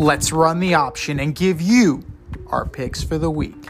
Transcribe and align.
Let's 0.00 0.32
run 0.32 0.60
the 0.60 0.72
option 0.72 1.20
and 1.20 1.34
give 1.34 1.60
you 1.60 2.02
our 2.46 2.64
picks 2.64 3.02
for 3.02 3.18
the 3.18 3.30
week. 3.30 3.68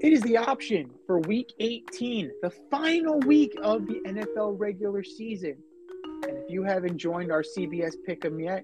It 0.00 0.12
is 0.12 0.22
the 0.22 0.36
option 0.36 0.92
for 1.08 1.18
week 1.18 1.52
18, 1.58 2.30
the 2.40 2.50
final 2.70 3.18
week 3.18 3.58
of 3.64 3.88
the 3.88 4.00
NFL 4.06 4.60
regular 4.60 5.02
season. 5.02 5.56
And 6.22 6.38
if 6.38 6.48
you 6.48 6.62
haven't 6.62 6.98
joined 6.98 7.32
our 7.32 7.42
CBS 7.42 7.96
Pick'em 8.08 8.40
yet, 8.40 8.62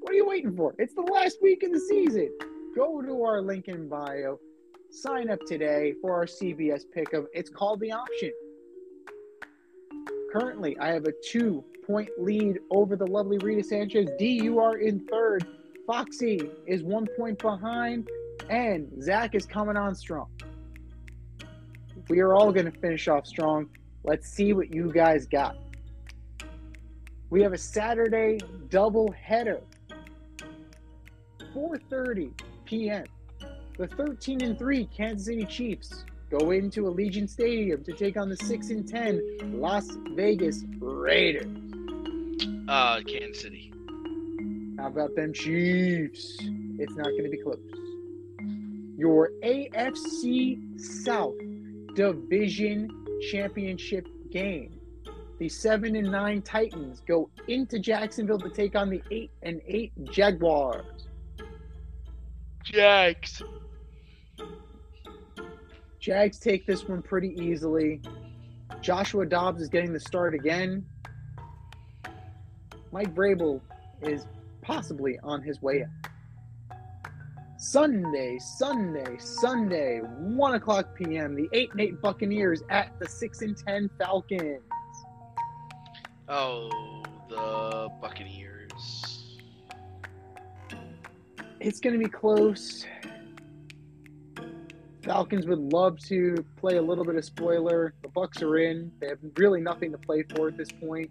what 0.00 0.10
are 0.10 0.16
you 0.16 0.26
waiting 0.26 0.56
for? 0.56 0.74
It's 0.80 0.94
the 0.94 1.02
last 1.02 1.38
week 1.40 1.62
of 1.62 1.70
the 1.70 1.78
season. 1.78 2.36
Go 2.74 3.00
to 3.00 3.22
our 3.22 3.40
link 3.40 3.68
in 3.68 3.88
bio, 3.88 4.40
sign 4.90 5.30
up 5.30 5.38
today 5.46 5.94
for 6.02 6.12
our 6.12 6.26
CBS 6.26 6.82
Pick'em. 6.96 7.26
It's 7.32 7.48
called 7.48 7.78
the 7.78 7.92
option. 7.92 8.32
Currently, 10.32 10.78
I 10.78 10.88
have 10.88 11.04
a 11.04 11.12
two 11.12 11.62
point 11.86 12.08
lead 12.18 12.58
over 12.70 12.96
the 12.96 13.06
lovely 13.06 13.36
Rita 13.38 13.62
Sanchez. 13.62 14.08
D, 14.18 14.42
you 14.42 14.58
are 14.60 14.78
in 14.78 15.06
third. 15.08 15.46
Foxy 15.86 16.50
is 16.66 16.82
one 16.82 17.06
point 17.18 17.38
behind, 17.38 18.08
and 18.48 18.90
Zach 19.02 19.34
is 19.34 19.44
coming 19.44 19.76
on 19.76 19.94
strong. 19.94 20.28
We 22.08 22.20
are 22.20 22.34
all 22.34 22.50
going 22.50 22.70
to 22.70 22.78
finish 22.78 23.08
off 23.08 23.26
strong. 23.26 23.68
Let's 24.04 24.26
see 24.26 24.54
what 24.54 24.72
you 24.72 24.90
guys 24.90 25.26
got. 25.26 25.56
We 27.28 27.42
have 27.42 27.52
a 27.52 27.58
Saturday 27.58 28.38
double 28.70 29.12
header. 29.12 29.60
4:30 31.54 32.32
p.m. 32.64 33.04
The 33.76 33.86
13 33.86 34.42
and 34.42 34.58
3 34.58 34.86
Kansas 34.96 35.26
City 35.26 35.44
Chiefs 35.44 36.04
go 36.32 36.50
into 36.50 36.84
Allegiant 36.84 37.28
Stadium 37.28 37.84
to 37.84 37.92
take 37.92 38.16
on 38.16 38.30
the 38.30 38.36
6 38.36 38.70
and 38.70 38.88
10 38.88 39.60
Las 39.60 39.86
Vegas 40.14 40.64
Raiders. 40.80 41.44
Uh, 42.68 43.00
Kansas 43.06 43.42
City. 43.42 43.70
How 44.78 44.86
about 44.86 45.14
them 45.14 45.34
Chiefs? 45.34 46.38
It's 46.78 46.96
not 46.96 47.04
going 47.04 47.24
to 47.24 47.28
be 47.28 47.36
close. 47.36 47.60
Your 48.96 49.30
AFC 49.44 50.80
South 50.80 51.34
Division 51.94 52.88
Championship 53.30 54.08
game. 54.30 54.80
The 55.38 55.50
7 55.50 55.96
and 55.96 56.10
9 56.10 56.42
Titans 56.42 57.02
go 57.06 57.28
into 57.46 57.78
Jacksonville 57.78 58.38
to 58.38 58.48
take 58.48 58.74
on 58.74 58.88
the 58.88 59.02
8 59.10 59.30
and 59.42 59.60
8 59.66 60.04
Jaguars. 60.04 61.08
Jags. 62.64 63.42
Jags 66.02 66.40
take 66.40 66.66
this 66.66 66.88
one 66.88 67.00
pretty 67.00 67.32
easily. 67.40 68.00
Joshua 68.80 69.24
Dobbs 69.24 69.62
is 69.62 69.68
getting 69.68 69.92
the 69.92 70.00
start 70.00 70.34
again. 70.34 70.84
Mike 72.90 73.14
Vrabel 73.14 73.60
is 74.02 74.26
possibly 74.62 75.20
on 75.22 75.40
his 75.42 75.62
way 75.62 75.84
up. 75.84 75.90
Sunday, 77.56 78.36
Sunday, 78.40 79.16
Sunday, 79.20 80.00
1 80.00 80.54
o'clock 80.54 80.88
p.m. 80.96 81.36
The 81.36 81.48
8 81.52 81.70
and 81.70 81.80
8 81.80 82.02
Buccaneers 82.02 82.62
at 82.68 82.98
the 82.98 83.08
6 83.08 83.42
and 83.42 83.56
10 83.56 83.88
Falcons. 83.96 84.60
Oh, 86.28 87.04
the 87.28 87.88
Buccaneers. 88.00 89.38
It's 91.60 91.78
going 91.78 91.96
to 91.96 92.04
be 92.04 92.10
close. 92.10 92.86
Falcons 95.12 95.46
would 95.46 95.58
love 95.58 95.98
to 95.98 96.42
play 96.56 96.78
a 96.78 96.82
little 96.82 97.04
bit 97.04 97.16
of 97.16 97.24
spoiler. 97.24 97.92
The 98.00 98.08
Bucks 98.08 98.40
are 98.40 98.56
in. 98.56 98.90
They 98.98 99.08
have 99.08 99.18
really 99.36 99.60
nothing 99.60 99.92
to 99.92 99.98
play 99.98 100.22
for 100.22 100.48
at 100.48 100.56
this 100.56 100.70
point. 100.72 101.10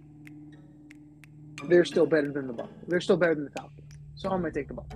They're 1.67 1.85
still 1.85 2.07
better 2.07 2.31
than 2.31 2.47
the 2.47 2.53
Bucks. 2.53 2.73
They're 2.87 2.99
still 2.99 3.17
better 3.17 3.35
than 3.35 3.43
the 3.45 3.51
Falcons. 3.51 3.93
So 4.15 4.29
I'm 4.29 4.41
going 4.41 4.53
to 4.53 4.59
take 4.59 4.69
the 4.69 4.73
Bucks. 4.73 4.95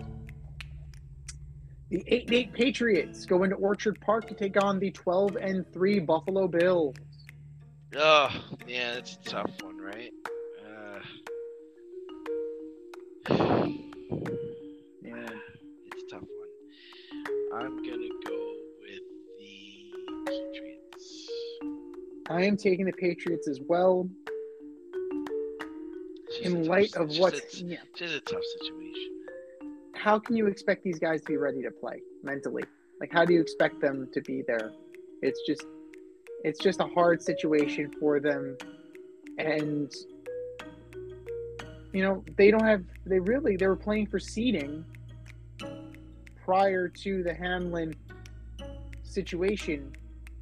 The 1.91 2.03
8 2.07 2.23
and 2.25 2.33
8 2.33 2.53
Patriots 2.53 3.27
go 3.27 3.43
into 3.43 3.55
Orchard 3.57 4.01
Park 4.01 4.27
to 4.29 4.33
take 4.33 4.59
on 4.63 4.79
the 4.79 4.89
12 4.89 5.35
and 5.39 5.71
3 5.71 5.99
Buffalo 5.99 6.47
Bills. 6.47 6.95
Oh, 7.95 8.29
yeah, 8.67 8.93
it's 8.93 9.19
a 9.23 9.29
tough 9.29 9.51
one, 9.61 9.77
right? 9.77 10.11
Uh, 13.29 13.35
Yeah. 15.03 15.27
it's 15.91 16.03
a 16.03 16.15
tough 16.15 16.23
one. 16.23 16.49
I'm 17.53 17.77
gonna 17.77 17.87
go 17.87 17.91
with 17.91 18.09
the 18.09 18.14
Patriots. 20.35 21.29
I 22.29 22.43
am 22.43 22.57
taking 22.57 22.85
the 22.85 22.91
Patriots 22.93 23.47
as 23.47 23.59
well 23.67 24.09
in 26.41 26.51
a 26.53 26.55
tough- 26.57 26.67
light 26.67 26.95
of 26.95 27.17
what's 27.17 27.61
a- 27.61 27.65
yeah. 27.65 27.77
It's 27.91 27.99
just 27.99 28.13
a 28.15 28.19
tough 28.21 28.43
situation. 28.59 29.11
how 29.93 30.19
can 30.19 30.35
you 30.35 30.45
expect 30.47 30.83
these 30.83 30.99
guys 30.99 31.21
to 31.21 31.27
be 31.27 31.37
ready 31.37 31.63
to 31.63 31.71
play 31.71 31.99
mentally? 32.21 32.63
Like 32.99 33.11
how 33.11 33.25
do 33.25 33.33
you 33.33 33.41
expect 33.41 33.81
them 33.81 34.07
to 34.13 34.21
be 34.21 34.43
there? 34.45 34.71
It's 35.21 35.41
just 35.47 35.65
it's 36.43 36.59
just 36.59 36.79
a 36.79 36.85
hard 36.85 37.21
situation 37.21 37.91
for 37.99 38.19
them 38.19 38.55
and 39.39 39.91
you 41.93 42.03
know, 42.03 42.23
they 42.37 42.51
don't 42.51 42.63
have 42.65 42.83
they 43.05 43.19
really 43.19 43.55
they 43.55 43.67
were 43.67 43.75
playing 43.75 44.07
for 44.07 44.19
seeding 44.19 44.83
prior 46.43 46.87
to 46.87 47.23
the 47.23 47.33
Hamlin 47.33 47.95
situation, 49.03 49.91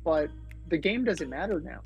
but 0.03 0.29
the 0.69 0.77
game 0.77 1.03
doesn't 1.03 1.29
matter 1.29 1.59
now. 1.59 1.79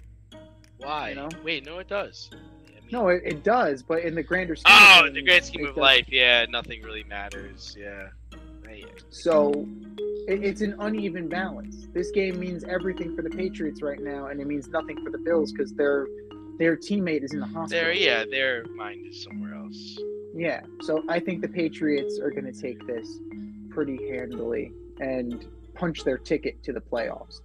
Why? 0.77 1.09
You 1.09 1.15
know? 1.15 1.29
Wait, 1.43 1.65
no, 1.65 1.79
it 1.79 1.87
does. 1.87 2.29
I 2.33 2.35
mean- 2.35 2.83
No, 2.91 3.07
it, 3.09 3.21
it 3.25 3.43
does, 3.43 3.81
but 3.83 4.03
in 4.03 4.15
the 4.15 4.23
grander 4.23 4.55
scheme 4.55 4.73
of 4.73 4.81
Oh, 4.81 4.95
things, 5.03 5.07
in 5.09 5.13
the 5.15 5.21
grand 5.23 5.45
scheme 5.45 5.61
of 5.65 5.69
doesn't. 5.71 5.81
life, 5.81 6.05
yeah, 6.09 6.45
nothing 6.49 6.81
really 6.83 7.03
matters. 7.03 7.75
Yeah. 7.79 8.09
Right. 8.65 8.85
So 9.09 9.67
it, 10.27 10.43
it's 10.43 10.61
an 10.61 10.75
uneven 10.79 11.27
balance. 11.29 11.87
This 11.93 12.11
game 12.11 12.39
means 12.39 12.63
everything 12.65 13.15
for 13.15 13.21
the 13.21 13.29
Patriots 13.29 13.81
right 13.81 13.99
now, 13.99 14.27
and 14.27 14.39
it 14.41 14.45
means 14.47 14.67
nothing 14.67 15.03
for 15.03 15.09
the 15.09 15.17
Bills 15.17 15.51
because 15.51 15.73
their 15.73 16.05
their 16.59 16.75
teammate 16.75 17.23
is 17.23 17.33
in 17.33 17.39
the 17.39 17.45
hospital. 17.45 17.67
Their 17.85 17.93
yeah, 17.93 18.25
their 18.29 18.65
mind 18.75 19.05
is 19.07 19.23
somewhere 19.23 19.55
else. 19.55 19.97
Yeah. 20.35 20.61
So 20.81 21.01
I 21.07 21.19
think 21.19 21.41
the 21.41 21.47
Patriots 21.47 22.19
are 22.19 22.29
going 22.29 22.51
to 22.51 22.51
take 22.61 22.85
this 22.85 23.07
pretty 23.69 24.09
handily 24.09 24.73
and 24.99 25.45
punch 25.73 26.03
their 26.03 26.17
ticket 26.17 26.61
to 26.63 26.73
the 26.73 26.81
playoffs. 26.81 27.39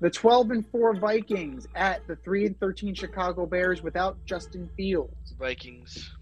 The 0.00 0.10
12 0.10 0.50
and 0.50 0.66
4 0.70 0.96
Vikings 0.96 1.66
at 1.74 2.06
the 2.06 2.16
3 2.16 2.46
and 2.46 2.60
13 2.60 2.94
Chicago 2.94 3.46
Bears 3.46 3.82
without 3.82 4.18
Justin 4.26 4.68
Fields. 4.76 5.34
Vikings. 5.38 6.12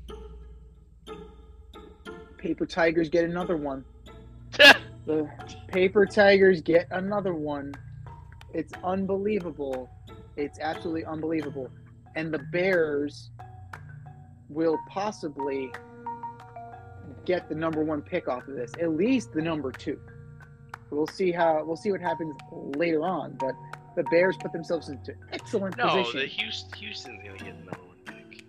Paper 2.38 2.66
Tigers 2.66 3.08
get 3.08 3.24
another 3.24 3.56
one. 3.56 3.84
The 5.06 5.28
Paper 5.68 6.06
Tigers 6.06 6.62
get 6.62 6.86
another 6.90 7.34
one. 7.34 7.74
It's 8.54 8.72
unbelievable. 8.82 9.90
It's 10.38 10.58
absolutely 10.58 11.04
unbelievable. 11.04 11.68
And 12.16 12.32
the 12.32 12.38
Bears 12.38 13.30
will 14.48 14.78
possibly 14.88 15.70
get 17.26 17.50
the 17.50 17.54
number 17.54 17.84
one 17.84 18.00
pick 18.00 18.28
off 18.28 18.48
of 18.48 18.54
this, 18.54 18.72
at 18.80 18.92
least 18.92 19.34
the 19.34 19.42
number 19.42 19.70
two. 19.70 20.00
We'll 20.94 21.06
see 21.06 21.32
how 21.32 21.62
we'll 21.64 21.76
see 21.76 21.90
what 21.90 22.00
happens 22.00 22.36
later 22.76 23.02
on, 23.02 23.36
but 23.38 23.54
the 23.96 24.04
Bears 24.04 24.36
put 24.36 24.52
themselves 24.52 24.88
into 24.88 25.14
excellent 25.32 25.76
no, 25.76 25.88
position. 25.88 26.20
the 26.20 26.26
Houston, 26.26 26.78
Houston's 26.78 27.22
gonna 27.24 27.38
get 27.38 27.58
the 27.58 27.64
number 27.64 27.80
one 27.86 27.96
pick. 28.06 28.44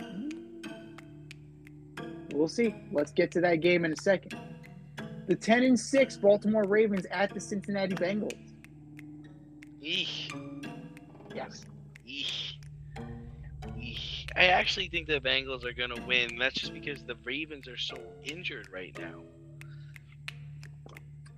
Hmm. 0.00 0.28
We'll 2.32 2.48
see. 2.48 2.74
Let's 2.92 3.12
get 3.12 3.30
to 3.32 3.40
that 3.42 3.56
game 3.56 3.84
in 3.84 3.92
a 3.92 3.96
second. 3.96 4.38
The 5.26 5.34
10 5.34 5.64
and 5.64 5.78
6 5.78 6.16
Baltimore 6.18 6.64
Ravens 6.64 7.06
at 7.10 7.34
the 7.34 7.40
Cincinnati 7.40 7.96
Bengals. 7.96 8.36
Eek. 9.80 10.32
Yes. 11.34 11.64
Eek. 12.06 12.58
Eek. 13.76 14.30
I 14.36 14.46
actually 14.46 14.88
think 14.88 15.08
the 15.08 15.20
Bengals 15.20 15.64
are 15.64 15.72
gonna 15.72 16.00
win. 16.06 16.36
That's 16.38 16.54
just 16.54 16.72
because 16.72 17.02
the 17.02 17.16
Ravens 17.24 17.66
are 17.66 17.76
so 17.76 17.96
injured 18.24 18.68
right 18.72 18.96
now. 18.98 19.22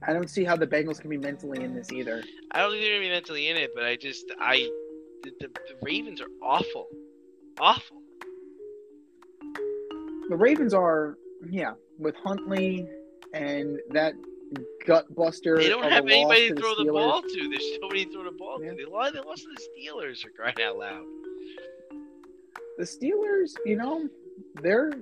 I 0.08 0.14
don't 0.14 0.30
see 0.30 0.42
how 0.42 0.56
the 0.56 0.66
Bengals 0.66 0.98
can 1.00 1.10
be 1.10 1.18
mentally 1.18 1.62
in 1.62 1.74
this 1.74 1.92
either. 1.92 2.24
I 2.52 2.60
don't 2.62 2.70
think 2.70 2.82
they're 2.82 2.94
gonna 2.94 3.04
be 3.04 3.10
mentally 3.10 3.48
in 3.48 3.58
it, 3.58 3.72
but 3.74 3.84
I 3.84 3.94
just 3.94 4.24
I 4.40 4.68
the, 5.22 5.32
the, 5.40 5.48
the 5.48 5.74
Ravens 5.82 6.20
are 6.22 6.28
awful, 6.42 6.88
awful. 7.60 7.98
The 10.30 10.36
Ravens 10.36 10.72
are, 10.72 11.18
yeah, 11.50 11.72
with 11.98 12.14
Huntley 12.16 12.86
and 13.34 13.78
that 13.90 14.14
gut 14.86 15.14
buster. 15.14 15.58
They 15.58 15.68
don't 15.68 15.82
have 15.90 16.06
anybody 16.06 16.48
to 16.48 16.54
to 16.54 16.60
throw 16.60 16.74
the 16.74 16.84
Steelers. 16.84 16.92
ball 16.94 17.22
to. 17.22 17.48
There's 17.50 17.78
nobody 17.82 18.04
to 18.06 18.12
throw 18.12 18.24
the 18.24 18.30
ball 18.30 18.62
Yeah. 18.62 18.70
to. 18.70 18.76
They 18.76 18.84
lost, 18.86 19.12
they 19.14 19.20
lost 19.20 19.42
to 19.42 19.48
the 19.54 19.62
Steelers 19.62 20.22
for 20.22 20.30
crying 20.30 20.54
out 20.62 20.78
loud. 20.78 21.04
The 22.78 22.84
Steelers, 22.84 23.52
you 23.66 23.76
know, 23.76 24.08
they're 24.62 24.92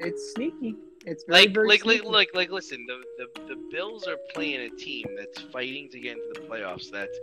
it's 0.00 0.32
sneaky. 0.34 0.76
It's 1.04 1.24
very, 1.24 1.46
Like 1.46 1.54
very 1.54 1.68
like 1.68 1.84
like 1.84 2.02
like 2.04 2.30
like 2.34 2.50
listen, 2.50 2.86
the, 2.86 3.02
the 3.18 3.26
the 3.48 3.56
Bills 3.70 4.06
are 4.06 4.18
playing 4.32 4.60
a 4.62 4.70
team 4.70 5.14
that's 5.16 5.42
fighting 5.52 5.88
to 5.92 6.00
get 6.00 6.12
into 6.14 6.28
the 6.28 6.36
playoffs. 6.50 6.90
That's 6.90 7.20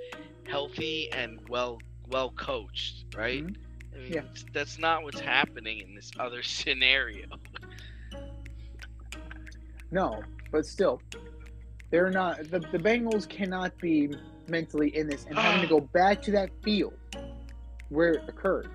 healthy 0.48 1.10
and 1.14 1.40
well 1.48 1.80
well 2.08 2.32
coached, 2.32 3.06
right? 3.14 3.46
Mhm. 3.46 3.56
I 3.96 4.00
mean, 4.00 4.14
Yeah. 4.14 4.24
that's 4.54 4.80
not 4.80 5.04
what's 5.04 5.20
happening 5.20 5.80
in 5.80 5.96
this 5.96 6.12
other 6.20 6.44
scenario. 6.44 7.26
No, 9.92 10.28
but 10.52 10.66
still, 10.66 11.02
they're 11.92 12.12
not. 12.12 12.50
The, 12.52 12.62
the 12.72 12.80
Bengals 12.80 13.28
cannot 13.28 13.74
be 13.82 14.10
mentally 14.48 14.96
in 14.96 15.08
this 15.08 15.26
and 15.28 15.40
having 15.40 15.62
to 15.62 15.68
go 15.68 15.82
back 15.94 16.22
to 16.24 16.32
that 16.32 16.52
field 16.64 16.94
where 17.90 18.14
it 18.16 18.24
occurred. 18.28 18.70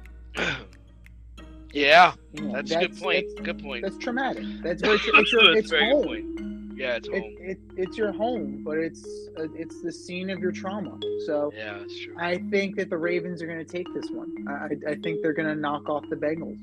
Yeah, 1.73 2.15
You 2.33 2.43
know, 2.45 2.53
that's, 2.53 2.71
a 2.73 2.79
good 2.79 2.97
point. 2.99 3.27
Good 3.43 3.63
point. 3.63 3.83
That's 3.83 3.99
traumatic. 3.99 4.45
That's 4.63 4.83
very. 4.83 4.99
Tra- 5.01 5.21
it's 5.21 5.33
your. 5.33 5.55
That's 5.55 5.59
It's 5.59 5.71
home. 5.73 6.03
good 6.03 6.07
point. 6.07 6.79
Yeah, 6.79 6.97
it's 6.97 7.09
home. 7.09 7.35
it, 7.41 7.59
it's 7.77 7.97
your 7.97 8.13
home, 8.13 8.63
but 8.65 8.77
it's 8.79 9.03
uh, 9.39 9.47
it's 9.55 9.81
the 9.83 9.91
scene 9.93 10.29
of 10.31 10.41
your 10.41 10.53
trauma. 10.53 10.99
So 11.25 11.51
Yeah, 11.57 11.79
that's 11.79 11.99
true. 12.01 12.15
I 12.19 12.39
think 12.51 12.77
that 12.77 12.91
the 12.91 12.99
Ravens 12.99 13.41
are 13.43 13.47
going 13.47 13.65
to 13.65 13.71
take 13.73 13.87
this 13.95 14.11
one. 14.11 14.31
I, 14.49 14.53
I- 14.53 14.91
I 14.93 14.95
think 14.97 15.23
they're 15.23 15.33
going 15.33 15.49
to 15.49 15.55
knock 15.55 15.89
off 15.89 16.05
the 16.11 16.17
Bengals, 16.17 16.59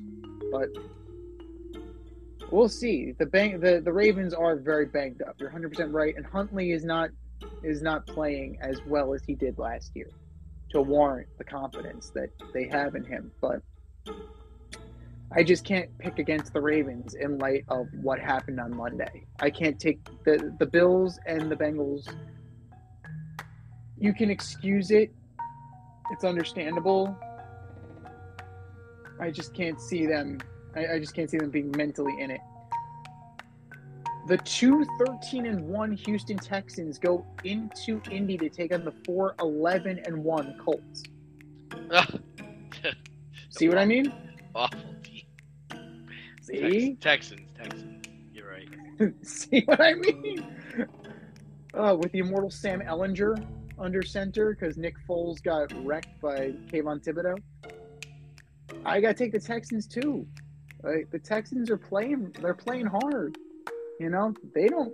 but 0.52 0.70
we'll 2.52 2.70
see. 2.70 3.14
The 3.18 3.26
bang, 3.26 3.60
the, 3.60 3.82
the 3.84 3.92
Ravens 3.92 4.34
are 4.36 4.56
very 4.56 4.86
banged 4.86 5.22
up. 5.24 5.36
You're 5.40 5.50
100 5.50 5.70
percent 5.70 5.92
right, 5.92 6.16
and 6.16 6.26
Huntley 6.26 6.72
is 6.72 6.84
not 6.86 7.10
is 7.64 7.82
not 7.82 8.06
playing 8.06 8.58
as 8.62 8.80
well 8.86 9.14
as 9.14 9.24
he 9.26 9.34
did 9.36 9.58
last 9.58 9.92
year 9.96 10.10
to 10.70 10.82
warrant 10.82 11.28
the 11.40 11.44
confidence 11.44 12.10
that 12.12 12.30
they 12.54 12.68
have 12.68 12.94
in 12.96 13.04
him. 13.04 13.32
But 13.42 13.62
I 15.36 15.44
just 15.44 15.66
can't 15.66 15.90
pick 15.98 16.20
against 16.20 16.54
the 16.54 16.62
Ravens 16.62 17.16
in 17.16 17.40
light 17.40 17.66
of 17.68 17.88
what 18.02 18.20
happened 18.20 18.60
on 18.60 18.76
Monday. 18.76 19.26
I 19.40 19.50
can't 19.50 19.80
take 19.80 20.00
the 20.26 20.54
the 20.60 20.66
Bills 20.66 21.20
and 21.26 21.50
the 21.52 21.56
Bengals. 21.56 22.08
You 23.98 24.14
can 24.14 24.30
excuse 24.30 24.92
it. 24.92 25.12
It's 26.12 26.24
understandable. 26.24 27.18
I 29.20 29.32
just 29.32 29.56
can't 29.56 29.82
see 29.82 30.06
them. 30.06 30.40
I, 30.76 30.94
I 30.96 31.00
just 31.00 31.16
can't 31.16 31.30
see 31.30 31.38
them 31.38 31.50
being 31.50 31.72
mentally 31.76 32.14
in 32.20 32.30
it. 32.30 32.42
The 34.28 34.38
two 34.38 34.86
13 35.06 35.48
and 35.48 35.68
1 35.68 35.92
Houston 35.94 36.38
Texans 36.38 36.98
go 36.98 37.26
into 37.44 38.02
Indy 38.10 38.38
to 38.38 38.50
take 38.50 38.74
on 38.74 38.86
the 38.86 38.94
4 39.06 39.36
11 39.40 40.00
and 40.06 40.24
1 40.24 40.58
Colts. 40.64 41.04
See 43.50 43.68
what 43.68 43.78
I 43.78 43.86
mean? 43.86 44.14
Awful 44.56 44.93
See? 46.44 46.96
Texans, 47.00 47.50
Texans. 47.58 48.06
You're 48.34 48.50
right. 48.50 49.14
See 49.22 49.62
what 49.62 49.80
I 49.80 49.94
mean? 49.94 50.46
Uh, 51.74 51.96
with 51.98 52.12
the 52.12 52.20
immortal 52.20 52.52
Sam 52.52 52.82
Ehlinger 52.82 53.46
under 53.80 54.02
center 54.04 54.54
because 54.54 54.78
Nick 54.78 54.96
Foles 55.08 55.42
got 55.42 55.72
wrecked 55.86 56.20
by 56.22 56.52
Kayvon 56.72 57.02
Thibodeaux. 57.04 57.38
I 58.86 59.00
got 59.00 59.10
to 59.10 59.14
take 59.14 59.32
the 59.32 59.40
Texans 59.40 59.88
too. 59.88 60.28
Like 60.84 61.10
the 61.12 61.20
Texans 61.20 61.70
are 61.70 61.78
playing, 61.78 62.36
they're 62.42 62.54
playing 62.54 62.88
hard. 62.88 63.38
You 64.00 64.10
know, 64.10 64.34
they 64.54 64.68
don't, 64.68 64.94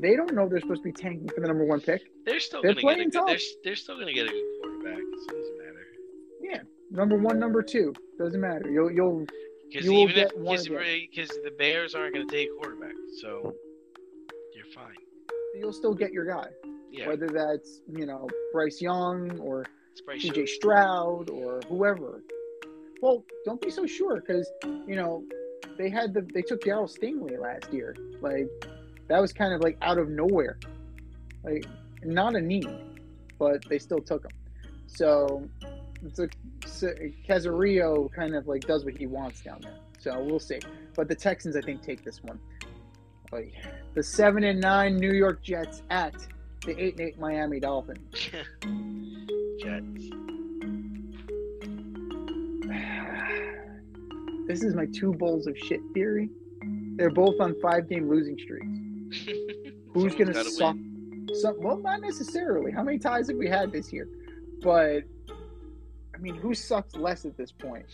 they 0.00 0.16
don't 0.16 0.34
know 0.34 0.46
they're 0.48 0.60
supposed 0.60 0.82
to 0.82 0.92
be 0.92 0.92
tanking 0.92 1.28
for 1.34 1.40
the 1.40 1.48
number 1.48 1.64
one 1.64 1.80
pick. 1.80 2.02
They're 2.26 2.40
still 2.40 2.60
They're 2.60 2.74
gonna 2.74 2.82
get 2.82 2.90
a 2.90 2.94
playing 2.94 3.10
good, 3.10 3.26
they're, 3.26 3.36
tough. 3.36 3.46
they're 3.64 3.76
still 3.76 3.98
gonna 3.98 4.12
get 4.12 4.26
a 4.26 4.28
good 4.28 4.44
quarterback. 4.60 4.98
It 4.98 5.28
doesn't 5.28 5.58
matter. 5.58 5.86
Yeah, 6.42 6.60
number 6.90 7.16
one, 7.16 7.38
number 7.38 7.62
two 7.62 7.94
doesn't 8.18 8.40
matter. 8.40 8.70
You'll, 8.70 8.92
you'll, 8.92 9.26
Because 9.74 9.90
even 9.90 10.16
if 10.16 10.30
because 11.10 11.28
the 11.42 11.50
Bears 11.58 11.96
aren't 11.96 12.14
gonna 12.14 12.26
take 12.26 12.48
a 12.48 12.54
quarterback, 12.60 12.94
so 13.20 13.52
you're 14.54 14.66
fine. 14.72 14.94
you'll 15.58 15.72
still 15.72 15.94
get 15.94 16.12
your 16.12 16.26
guy. 16.26 16.46
Yeah, 16.92 17.08
Whether 17.08 17.26
that's 17.26 17.82
you 17.88 18.06
know 18.06 18.28
Bryce 18.52 18.80
Young 18.80 19.36
or 19.40 19.66
CJ. 20.08 20.48
Stroud 20.48 21.28
or 21.28 21.60
whoever. 21.68 22.22
Well, 23.02 23.24
don't 23.44 23.60
be 23.60 23.70
so 23.70 23.84
sure 23.84 24.20
because 24.20 24.48
you 24.62 24.94
know 24.94 25.24
they 25.76 25.90
had 25.90 26.14
the 26.14 26.22
they 26.32 26.42
took 26.42 26.62
Daryl 26.62 26.88
Stingley 26.88 27.36
last 27.36 27.72
year. 27.72 27.96
Like 28.20 28.48
that 29.08 29.20
was 29.20 29.32
kind 29.32 29.52
of 29.52 29.60
like 29.60 29.76
out 29.82 29.98
of 29.98 30.08
nowhere, 30.08 30.56
like 31.42 31.66
not 32.04 32.36
a 32.36 32.40
need, 32.40 32.70
but 33.40 33.64
they 33.68 33.80
still 33.80 34.00
took 34.00 34.24
him. 34.24 34.30
So 34.86 35.48
it's 36.04 36.20
a 36.20 36.28
Caserio 37.28 38.12
kind 38.12 38.34
of 38.34 38.46
like 38.46 38.66
does 38.66 38.84
what 38.84 38.96
he 38.96 39.06
wants 39.06 39.40
down 39.42 39.60
there. 39.62 39.76
So 39.98 40.22
we'll 40.22 40.40
see. 40.40 40.60
But 40.94 41.08
the 41.08 41.14
Texans, 41.14 41.56
I 41.56 41.60
think, 41.60 41.82
take 41.82 42.04
this 42.04 42.22
one. 42.22 42.38
The 43.94 44.02
seven 44.02 44.44
and 44.44 44.60
nine 44.60 44.96
New 44.96 45.12
York 45.12 45.42
Jets 45.42 45.82
at 45.90 46.14
the 46.64 46.80
eight 46.80 46.92
and 46.98 47.08
eight 47.08 47.18
Miami 47.18 47.58
Dolphins. 47.60 47.98
Jets. 49.60 50.10
This 54.46 54.62
is 54.62 54.74
my 54.74 54.84
two 54.84 55.14
bowls 55.14 55.46
of 55.46 55.56
shit 55.56 55.80
theory. 55.94 56.28
They're 56.96 57.08
both 57.08 57.40
on 57.40 57.58
five 57.62 57.88
game 57.88 58.10
losing 58.10 58.38
streaks. 58.38 59.26
Who's 59.94 60.14
gonna 60.14 60.34
suck? 60.44 60.76
Some, 61.32 61.56
well, 61.60 61.78
not 61.78 62.02
necessarily. 62.02 62.70
How 62.70 62.82
many 62.82 62.98
ties 62.98 63.28
have 63.28 63.38
we 63.38 63.48
had 63.48 63.72
this 63.72 63.90
year? 63.90 64.06
But 64.62 65.04
mean, 66.24 66.36
who 66.36 66.54
sucks 66.54 66.96
less 66.96 67.26
at 67.26 67.36
this 67.36 67.52
point? 67.52 67.84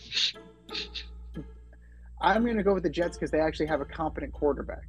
I'm 2.21 2.45
gonna 2.45 2.63
go 2.63 2.73
with 2.73 2.83
the 2.83 2.89
Jets 2.89 3.17
because 3.17 3.29
they 3.29 3.39
actually 3.39 3.65
have 3.67 3.81
a 3.81 3.85
competent 3.85 4.31
quarterback. 4.31 4.87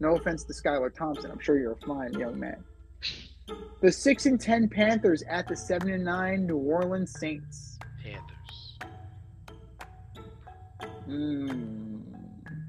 No 0.00 0.14
offense 0.14 0.44
to 0.44 0.52
Skylar 0.52 0.94
Thompson. 0.94 1.30
I'm 1.30 1.40
sure 1.40 1.58
you're 1.58 1.72
a 1.72 1.86
fine 1.86 2.12
young 2.12 2.38
man. 2.38 2.62
The 3.80 3.90
six 3.90 4.26
and 4.26 4.40
ten 4.40 4.68
Panthers 4.68 5.24
at 5.28 5.48
the 5.48 5.56
seven 5.56 5.90
and 5.90 6.04
nine 6.04 6.46
New 6.46 6.58
Orleans 6.58 7.12
Saints. 7.18 7.78
Panthers. 8.02 8.78
Mm, 11.08 12.02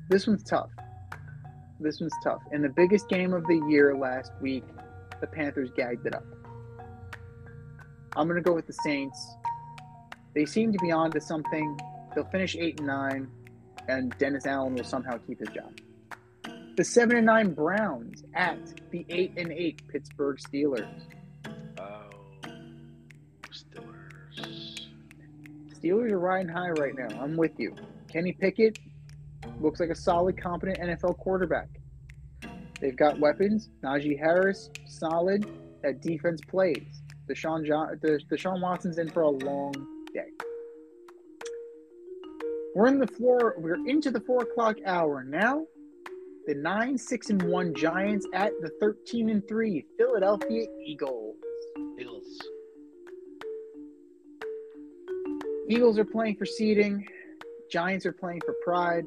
this 0.09 0.25
one's 0.25 0.43
tough. 0.43 0.71
This 1.79 1.99
one's 1.99 2.13
tough. 2.23 2.41
In 2.51 2.63
the 2.63 2.69
biggest 2.69 3.09
game 3.09 3.33
of 3.33 3.45
the 3.45 3.61
year 3.69 3.95
last 3.95 4.31
week, 4.41 4.63
the 5.21 5.27
Panthers 5.27 5.69
gagged 5.75 6.07
it 6.07 6.15
up. 6.15 6.25
I'm 8.15 8.27
gonna 8.27 8.41
go 8.41 8.53
with 8.53 8.65
the 8.65 8.73
Saints. 8.73 9.35
They 10.33 10.45
seem 10.45 10.71
to 10.71 10.79
be 10.79 10.91
on 10.91 11.11
to 11.11 11.21
something. 11.21 11.79
They'll 12.13 12.25
finish 12.25 12.55
eight 12.55 12.79
and 12.79 12.87
nine, 12.87 13.27
and 13.87 14.15
Dennis 14.17 14.45
Allen 14.45 14.75
will 14.75 14.83
somehow 14.83 15.17
keep 15.25 15.39
his 15.39 15.49
job. 15.49 15.71
The 16.77 16.83
seven 16.83 17.17
and 17.17 17.25
nine 17.25 17.53
Browns 17.53 18.23
at 18.35 18.57
the 18.91 19.05
eight 19.09 19.33
and 19.37 19.51
eight 19.51 19.81
Pittsburgh 19.89 20.37
Steelers. 20.37 20.87
Oh, 21.77 22.09
Steelers. 23.51 24.87
Steelers 25.73 26.11
are 26.11 26.19
riding 26.19 26.49
high 26.49 26.69
right 26.69 26.93
now. 26.95 27.07
I'm 27.21 27.35
with 27.35 27.59
you. 27.59 27.75
Kenny 28.07 28.31
Pickett 28.31 28.79
looks 29.59 29.79
like 29.79 29.89
a 29.89 29.95
solid, 29.95 30.41
competent 30.41 30.79
NFL 30.79 31.17
quarterback. 31.17 31.67
They've 32.79 32.95
got 32.95 33.19
weapons. 33.19 33.69
Najee 33.83 34.17
Harris, 34.17 34.69
solid. 34.87 35.45
That 35.83 36.01
defense 36.01 36.41
plays. 36.47 37.01
Deshaun, 37.29 37.65
John, 37.65 37.99
the, 38.01 38.19
Deshaun 38.31 38.61
Watson's 38.61 38.97
in 38.97 39.09
for 39.09 39.21
a 39.21 39.29
long 39.29 39.73
day. 40.13 40.31
We're 42.75 42.87
in 42.87 42.99
the 42.99 43.07
floor. 43.07 43.55
We're 43.57 43.85
into 43.87 44.11
the 44.11 44.21
four 44.21 44.43
o'clock 44.43 44.77
hour 44.85 45.23
now. 45.23 45.65
The 46.47 46.55
nine, 46.55 46.97
six, 46.97 47.29
and 47.29 47.41
one 47.43 47.73
Giants 47.73 48.25
at 48.33 48.51
the 48.61 48.69
thirteen 48.79 49.29
and 49.29 49.47
three 49.47 49.85
Philadelphia 49.97 50.65
Eagles. 50.85 51.35
Eagles. 51.99 52.39
Eagles 55.67 55.99
are 55.99 56.05
playing 56.05 56.35
for 56.37 56.45
seeding. 56.45 57.05
Giants 57.69 58.05
are 58.05 58.13
playing 58.13 58.41
for 58.45 58.55
pride. 58.63 59.05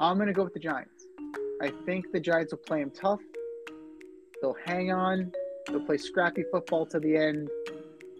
I'm 0.00 0.16
going 0.16 0.26
to 0.26 0.32
go 0.32 0.42
with 0.42 0.54
the 0.54 0.58
Giants. 0.58 1.06
I 1.62 1.70
think 1.86 2.10
the 2.12 2.18
Giants 2.18 2.52
will 2.52 2.58
play 2.58 2.80
them 2.80 2.90
tough. 2.90 3.20
They'll 4.40 4.56
hang 4.64 4.90
on. 4.90 5.30
They'll 5.68 5.84
play 5.84 5.98
scrappy 5.98 6.42
football 6.50 6.86
to 6.86 6.98
the 6.98 7.16
end, 7.16 7.48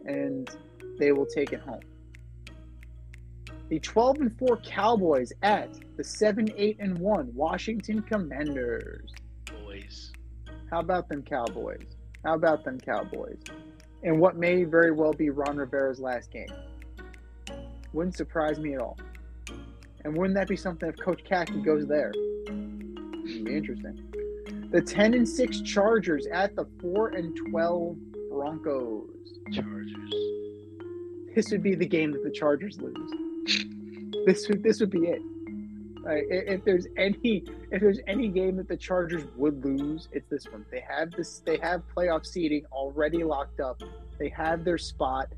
and 0.06 0.48
they 0.98 1.12
will 1.12 1.26
take 1.26 1.52
it 1.52 1.60
home. 1.60 1.80
The 3.68 3.78
12 3.80 4.20
and 4.20 4.38
4 4.38 4.58
Cowboys 4.58 5.32
at 5.42 5.70
the 5.96 6.04
7 6.04 6.52
8 6.56 6.76
and 6.80 6.98
1 6.98 7.32
Washington 7.34 8.02
Commanders. 8.02 9.10
Boys. 9.46 10.12
How 10.70 10.80
about 10.80 11.08
them 11.08 11.22
Cowboys? 11.22 11.86
How 12.24 12.34
about 12.34 12.64
them 12.64 12.78
Cowboys? 12.78 13.38
And 14.02 14.18
what 14.18 14.36
may 14.36 14.64
very 14.64 14.90
well 14.90 15.12
be 15.12 15.30
Ron 15.30 15.56
Rivera's 15.56 16.00
last 16.00 16.30
game. 16.30 16.52
Wouldn't 17.92 18.16
surprise 18.16 18.58
me 18.58 18.74
at 18.74 18.80
all. 18.80 18.98
And 20.04 20.16
wouldn't 20.16 20.34
that 20.34 20.48
be 20.48 20.56
something 20.56 20.88
if 20.88 20.96
Coach 20.98 21.22
Khaki 21.24 21.62
goes 21.62 21.86
there? 21.86 22.12
It'd 22.46 23.44
be 23.44 23.56
interesting. 23.56 24.12
The 24.70 24.80
10 24.80 25.14
and 25.14 25.28
6 25.28 25.60
Chargers 25.62 26.26
at 26.26 26.56
the 26.56 26.66
4 26.80 27.08
and 27.08 27.36
12 27.50 27.96
Broncos. 28.42 29.08
Chargers. 29.52 30.14
This 31.34 31.52
would 31.52 31.62
be 31.62 31.76
the 31.76 31.86
game 31.86 32.10
that 32.10 32.24
the 32.24 32.30
Chargers 32.30 32.76
lose. 32.80 33.12
This 34.26 34.48
would 34.48 34.64
this 34.64 34.80
would 34.80 34.90
be 34.90 35.06
it. 35.06 35.22
Like, 36.02 36.24
if 36.28 36.64
there's 36.64 36.88
any 36.96 37.44
if 37.70 37.80
there's 37.80 38.00
any 38.08 38.26
game 38.26 38.56
that 38.56 38.66
the 38.66 38.76
Chargers 38.76 39.22
would 39.36 39.64
lose, 39.64 40.08
it's 40.10 40.28
this 40.28 40.46
one. 40.50 40.66
They 40.72 40.80
have 40.80 41.12
this 41.12 41.40
they 41.46 41.56
have 41.58 41.82
playoff 41.96 42.26
seeding 42.26 42.64
already 42.72 43.22
locked 43.22 43.60
up. 43.60 43.80
They 44.18 44.28
have 44.30 44.64
their 44.64 44.78
spot 44.78 45.28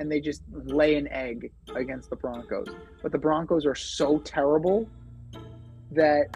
and 0.00 0.10
they 0.10 0.20
just 0.20 0.42
lay 0.50 0.96
an 0.96 1.06
egg 1.08 1.52
against 1.76 2.08
the 2.08 2.16
Broncos. 2.16 2.68
But 3.02 3.12
the 3.12 3.18
Broncos 3.18 3.66
are 3.66 3.74
so 3.74 4.20
terrible 4.20 4.88
that 5.92 6.34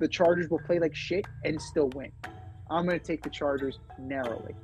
the 0.00 0.08
Chargers 0.08 0.50
will 0.50 0.60
play 0.66 0.80
like 0.80 0.96
shit 0.96 1.26
and 1.44 1.62
still 1.62 1.90
win. 1.90 2.10
I'm 2.68 2.86
going 2.86 2.98
to 2.98 3.04
take 3.04 3.22
the 3.22 3.30
Chargers 3.30 3.78
narrowly. 4.00 4.54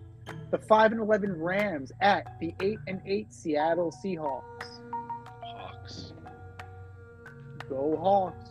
The 0.50 0.58
5 0.58 0.92
and 0.92 1.00
11 1.00 1.40
Rams 1.40 1.92
at 2.00 2.38
the 2.40 2.54
8 2.60 2.78
and 2.88 3.00
8 3.06 3.32
Seattle 3.32 3.92
Seahawks. 4.04 4.80
Hawks. 5.42 6.12
Go 7.68 7.96
Hawks. 7.96 8.50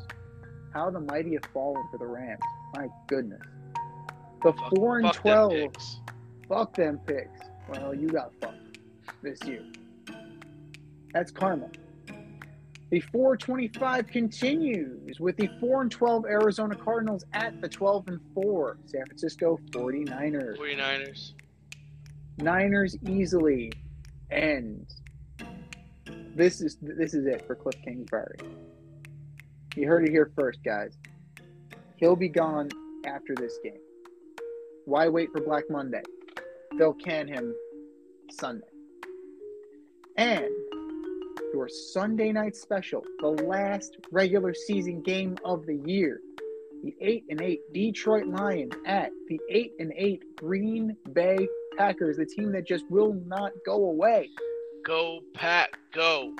How 0.74 0.90
the 0.90 1.00
mighty 1.02 1.34
have 1.34 1.46
fallen 1.54 1.84
for 1.92 1.98
the 1.98 2.06
Rams. 2.06 2.40
My 2.76 2.88
goodness. 3.08 3.42
The 4.44 4.54
Fuck- 4.54 4.76
4 4.76 4.98
and 5.00 5.06
fuck 5.08 5.16
them 5.16 5.22
12. 5.22 5.52
picks. 5.52 6.00
Fuck 6.48 6.76
them 6.76 7.00
picks. 7.06 7.40
Well, 7.68 7.94
you 7.94 8.08
got 8.08 8.32
fucked 8.42 8.78
this 9.22 9.44
year. 9.46 9.64
That's 11.14 11.32
karma. 11.32 11.68
The 12.92 13.02
425 13.02 14.08
continues 14.08 15.20
with 15.20 15.36
the 15.38 15.48
4 15.60 15.82
and 15.84 15.92
12 15.92 16.26
Arizona 16.26 16.76
Cardinals 16.76 17.24
at 17.34 17.60
the 17.62 17.68
12 17.70 18.08
and 18.08 18.20
4 18.34 18.78
San 18.86 19.06
Francisco 19.06 19.60
49ers. 19.72 20.58
49ers. 20.58 21.34
Niners 22.42 22.96
easily 23.08 23.72
end. 24.32 24.94
this 26.36 26.62
is 26.62 26.78
this 26.82 27.14
is 27.14 27.26
it 27.26 27.46
for 27.46 27.56
Cliff 27.56 27.76
Kingsbury. 27.84 28.38
You 29.76 29.88
heard 29.88 30.08
it 30.08 30.12
here 30.12 30.32
first, 30.36 30.60
guys. 30.64 30.98
He'll 31.98 32.16
be 32.16 32.30
gone 32.30 32.70
after 33.06 33.36
this 33.36 33.58
game. 33.64 33.80
Why 34.86 35.08
wait 35.10 35.32
for 35.32 35.42
Black 35.42 35.66
Monday? 35.70 36.02
They'll 36.78 36.94
can 36.94 37.28
him 37.28 37.54
Sunday. 38.32 38.68
And 40.18 40.50
your 41.54 41.68
Sunday 41.68 42.32
night 42.32 42.56
special, 42.56 43.04
the 43.20 43.30
last 43.30 43.98
regular 44.12 44.54
season 44.54 45.02
game 45.02 45.38
of 45.44 45.66
the 45.66 45.76
year. 45.86 46.22
The 46.84 46.96
8 47.02 47.26
and 47.30 47.42
8 47.42 47.60
Detroit 47.74 48.28
Lions 48.28 48.74
at 48.86 49.12
the 49.28 49.40
8 49.50 49.74
and 49.80 49.92
8 49.98 50.36
Green 50.38 50.96
Bay 51.12 51.48
Packers, 51.80 52.18
the 52.18 52.26
team 52.26 52.52
that 52.52 52.68
just 52.68 52.84
will 52.92 53.14
not 53.26 53.54
go 53.66 53.86
away. 53.86 54.30
Go 54.86 55.22
Pack, 55.34 55.80
go. 55.94 56.36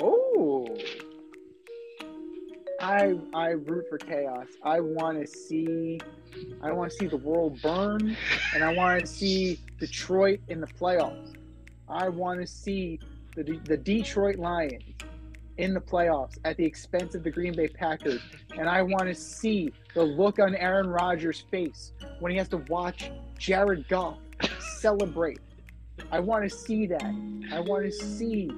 Oh. 0.00 0.66
I 2.80 3.18
I 3.34 3.50
root 3.50 3.84
for 3.90 3.98
chaos. 3.98 4.46
I 4.64 4.80
want 4.80 5.20
to 5.20 5.26
see 5.26 6.00
I 6.62 6.72
want 6.72 6.90
to 6.90 6.96
see 6.96 7.06
the 7.06 7.18
world 7.18 7.60
burn 7.60 8.16
and 8.54 8.64
I 8.64 8.72
want 8.72 8.98
to 9.02 9.06
see 9.06 9.60
Detroit 9.78 10.40
in 10.48 10.62
the 10.62 10.66
playoffs. 10.66 11.34
I 11.86 12.08
want 12.08 12.40
to 12.40 12.46
see 12.46 12.98
the 13.36 13.60
the 13.66 13.76
Detroit 13.76 14.36
Lions 14.36 14.84
in 15.58 15.74
the 15.74 15.80
playoffs 15.80 16.38
at 16.44 16.56
the 16.56 16.64
expense 16.64 17.14
of 17.14 17.22
the 17.22 17.30
Green 17.30 17.54
Bay 17.54 17.68
Packers 17.68 18.20
and 18.56 18.68
I 18.68 18.82
want 18.82 19.04
to 19.04 19.14
see 19.14 19.72
the 19.94 20.02
look 20.02 20.38
on 20.38 20.54
Aaron 20.54 20.88
Rodgers' 20.88 21.44
face 21.50 21.92
when 22.20 22.32
he 22.32 22.38
has 22.38 22.48
to 22.48 22.58
watch 22.68 23.10
Jared 23.38 23.86
Goff 23.88 24.18
celebrate. 24.80 25.40
I 26.10 26.20
want 26.20 26.48
to 26.48 26.50
see 26.50 26.86
that. 26.86 27.02
I 27.52 27.60
want 27.60 27.84
to 27.84 27.92
see 27.92 28.50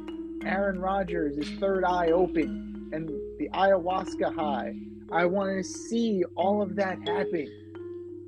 Aaron 0.45 0.79
Rodgers, 0.79 1.37
his 1.37 1.59
third 1.59 1.85
eye 1.85 2.09
open, 2.09 2.91
and 2.93 3.09
the 3.39 3.49
ayahuasca 3.55 4.35
high. 4.35 4.75
I 5.13 5.25
want 5.25 5.57
to 5.57 5.65
see 5.65 6.25
all 6.37 6.63
of 6.63 6.77
that 6.77 6.99
happen. 7.07 7.49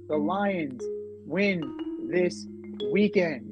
The 0.08 0.16
Lions 0.16 0.82
win 1.26 2.08
this 2.10 2.46
weekend. 2.92 3.51